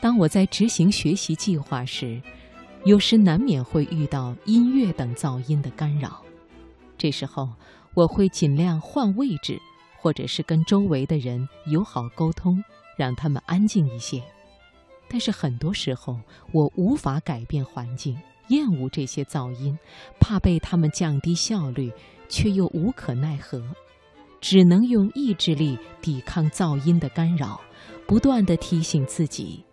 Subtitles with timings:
[0.00, 2.20] 当我在执行学习计划时，
[2.84, 6.22] 有时难免会遇到音乐等噪音的干扰。
[6.98, 7.48] 这时候，
[7.94, 9.58] 我会尽量换位置，
[10.04, 12.62] 或者是跟周围的人友好沟通，
[12.94, 14.22] 让他们安静一些。
[15.08, 16.20] 但是很多时候，
[16.52, 18.14] 我无法改变环境，
[18.48, 19.78] 厌恶这些噪音，
[20.20, 21.90] 怕被他们降低效率，
[22.28, 23.64] 却又无可奈何，
[24.42, 27.58] 只能用意志力抵抗噪音的干扰，
[28.06, 29.64] 不断地提醒自己。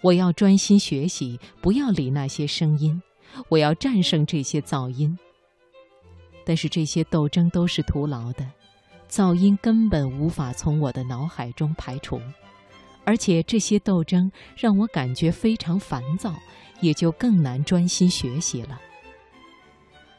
[0.00, 3.00] 我要专心学习，不要理那些声音。
[3.48, 5.16] 我要战胜这些噪音。
[6.44, 8.50] 但是这些斗争都是徒劳的，
[9.08, 12.20] 噪音根本无法从我的脑海中排除，
[13.04, 16.34] 而且这些斗争让我感觉非常烦躁，
[16.80, 18.80] 也就更难专心学习了。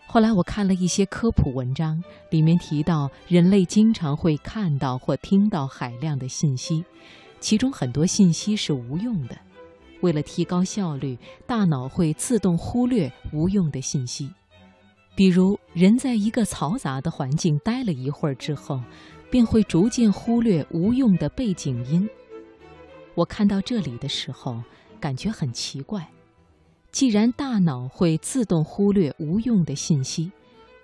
[0.08, 6.84] 后来我看了一些科普文章，里面提到人类经常会看到或听到海量的信息，
[7.42, 9.38] 其中很多信息是无用的。
[10.02, 14.32] 为了提高效率，大脑会自动忽略无用的信息。
[15.18, 18.80] 比如，人在一个嘈杂的环境待了一会儿之后，
[19.32, 22.08] 便会逐渐忽略无用的背景音。
[23.16, 24.62] 我看到这里的时候，
[25.00, 26.08] 感觉很奇怪：
[26.92, 30.32] 既然大脑会自动忽略无用的信息，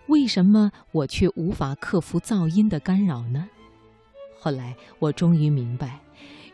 [0.07, 3.47] 为什么我却无法克服噪音的干扰呢？
[4.39, 5.99] 后来，我终于明白。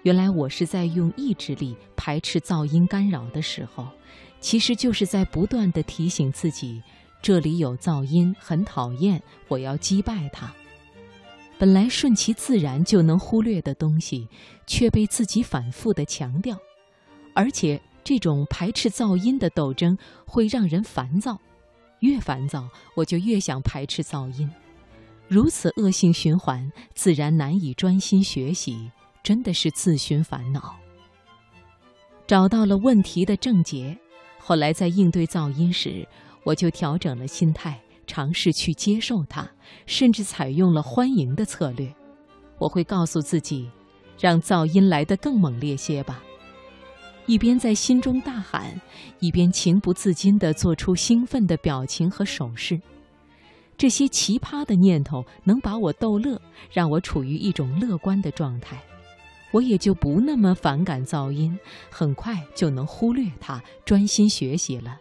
[0.03, 3.87] 原来我是在用意志力排斥噪音干扰的时候，
[4.41, 6.83] 其实就是在不断地提醒自己，
[7.21, 10.51] 这里有噪音，很讨厌，我要击败它。
[11.57, 14.27] 本来顺其自然就能忽略的东西，
[14.65, 16.57] 却被自己反复地强调，
[17.33, 21.37] 而且这种排斥噪音的斗争会让人烦躁，
[21.99, 24.49] 越烦躁我就越想排斥噪音，
[25.27, 28.89] 如此恶性循环，自然难以专心学习。
[29.21, 30.73] 真的是自寻烦恼。
[32.25, 33.95] 找到了问题的症结，
[34.39, 36.07] 后来在应对噪音时，
[36.43, 39.49] 我就调整了心态，尝试去接受它，
[39.85, 41.93] 甚至采用了欢迎的策略。
[42.57, 43.69] 我会告诉自己，
[44.19, 46.23] 让噪音来得更猛烈些吧。
[47.25, 48.81] 一边在心中大喊，
[49.19, 52.81] 一边情不自禁地做出兴奋的表情和手势。
[53.77, 58.81] 这些奇葩的念头能把我逗乐，让我处于一种乐观的状态。
[59.51, 61.57] 我也就不那么反感噪音，
[61.89, 64.97] 很快就能忽略它，专心学习了。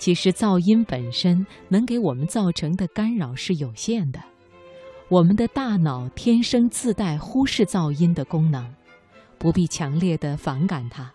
[0.00, 4.18] 其实噪音本身能给我们造成的干扰是有限的，
[5.08, 8.74] 我们的大脑天生自带忽视噪音的功能，
[9.36, 11.12] 不必强烈的反感它，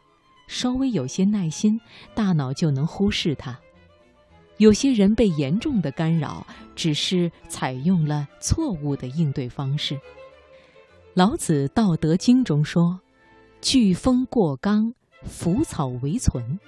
[0.47, 1.81] 稍微有些耐心，
[2.13, 3.57] 大脑就能忽视它。
[4.57, 6.45] 有些人被严重的干扰，
[6.75, 9.99] 只是采用了错误的应对方式。
[11.15, 12.99] 老子《道德经》中说
[13.63, 14.93] ：“飓风过冈，
[15.23, 16.59] 腐草为存。”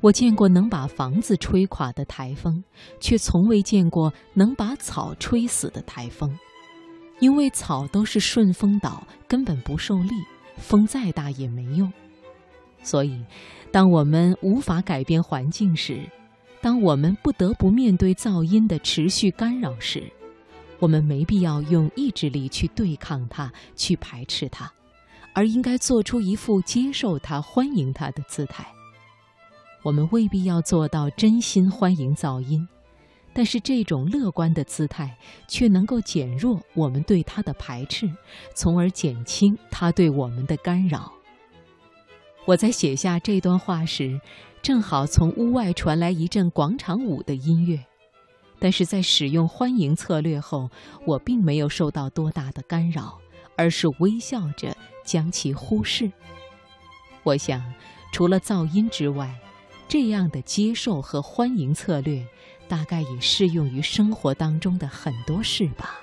[0.00, 2.62] 我见过能把房子吹垮的台风，
[3.00, 6.38] 却从未见过能把草吹死的台风。
[7.18, 10.10] 因为草都是顺风倒，根本不受力，
[10.58, 11.90] 风再大也没用。
[12.82, 13.24] 所以，
[13.72, 15.98] 当我们无法改变环境时，
[16.60, 20.04] 当我们不得不面对噪音的持续干扰时，
[20.78, 24.70] 我们没必要用意志力去对抗它、去排斥它，
[25.32, 28.75] 而应该做出一副接受它、欢迎它的姿态。
[29.86, 32.66] 我们未必要做到真心欢迎噪音，
[33.32, 35.16] 但是这种乐观的姿态
[35.46, 38.10] 却能够减弱我们对它的排斥，
[38.52, 41.12] 从而减轻它对我们的干扰。
[42.46, 44.20] 我在写下这段话时，
[44.60, 47.78] 正好从屋外传来一阵广场舞的音乐。
[48.58, 50.68] 但是在使用欢迎策略后，
[51.04, 53.20] 我并没有受到多大的干扰，
[53.56, 56.10] 而是微笑着将其忽视。
[57.22, 57.62] 我想，
[58.12, 59.32] 除了噪音之外，
[59.98, 62.22] 这样的接受和欢迎策略，
[62.68, 66.02] 大概也适用于生活当中的很多事吧。